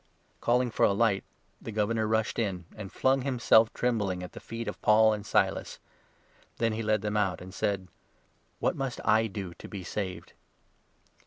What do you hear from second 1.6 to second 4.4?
the Governor rushed in, and flung himself 29 trembling at the